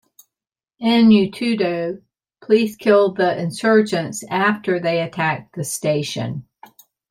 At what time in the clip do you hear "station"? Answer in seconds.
5.63-6.47